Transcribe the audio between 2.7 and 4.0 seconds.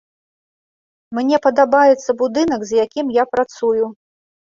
з якім я працую.